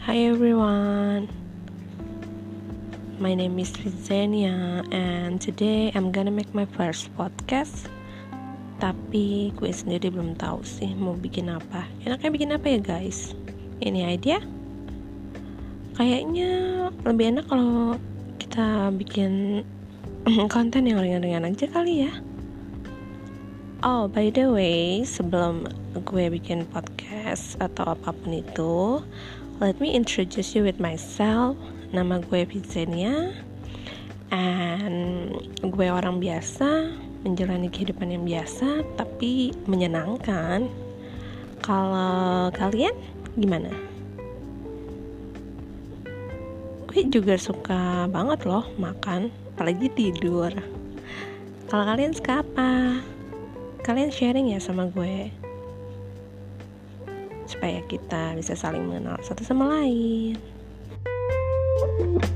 Hi 0.00 0.16
everyone, 0.32 1.28
my 3.20 3.36
name 3.36 3.60
is 3.60 3.68
Rizenia 3.84 4.80
and 4.88 5.36
today 5.36 5.92
I'm 5.92 6.08
gonna 6.08 6.32
make 6.32 6.56
my 6.56 6.64
first 6.64 7.12
podcast. 7.20 7.84
Tapi 8.80 9.52
gue 9.52 9.68
sendiri 9.68 10.08
belum 10.08 10.40
tahu 10.40 10.64
sih 10.64 10.96
mau 10.96 11.12
bikin 11.12 11.52
apa. 11.52 11.84
Enaknya 12.08 12.32
bikin 12.32 12.56
apa 12.56 12.66
ya 12.72 12.80
guys? 12.80 13.36
Ini 13.84 14.16
idea? 14.16 14.40
Kayaknya 16.00 16.50
lebih 17.04 17.36
enak 17.36 17.44
kalau 17.52 18.00
kita 18.40 18.88
bikin 18.96 19.60
konten 20.54 20.88
yang 20.88 21.04
ringan-ringan 21.04 21.44
aja 21.44 21.68
kali 21.68 22.08
ya. 22.08 22.12
Oh, 23.84 24.08
by 24.08 24.32
the 24.32 24.48
way, 24.48 25.04
sebelum 25.04 25.68
gue 26.08 26.32
bikin 26.32 26.64
podcast 26.72 27.60
atau 27.60 27.92
apa 27.92 28.16
pun 28.16 28.32
itu, 28.32 29.04
let 29.60 29.76
me 29.76 29.92
introduce 29.92 30.56
you 30.56 30.64
with 30.64 30.80
myself. 30.80 31.52
Nama 31.92 32.24
gue 32.24 32.48
Vizenia, 32.48 33.36
and 34.32 35.36
gue 35.60 35.86
orang 35.92 36.16
biasa, 36.16 36.88
menjalani 37.28 37.68
kehidupan 37.68 38.08
yang 38.08 38.24
biasa, 38.24 38.82
tapi 38.96 39.52
menyenangkan. 39.68 40.64
Kalau 41.60 42.48
kalian 42.56 42.96
gimana? 43.36 43.68
Gue 46.88 47.04
juga 47.12 47.36
suka 47.36 48.08
banget 48.08 48.48
loh 48.48 48.64
makan, 48.80 49.28
apalagi 49.54 49.92
tidur. 49.92 50.50
Kalau 51.68 51.84
kalian 51.84 52.16
suka 52.16 52.40
apa? 52.40 52.98
kalian 53.80 54.12
sharing 54.12 54.52
ya 54.52 54.60
sama 54.60 54.92
gue 54.92 55.32
supaya 57.50 57.82
kita 57.90 58.38
bisa 58.38 58.54
saling 58.54 58.86
mengenal 58.86 59.18
satu 59.26 59.42
sama 59.42 59.66
lain. 59.66 60.38
thank 61.80 62.22
you 62.22 62.29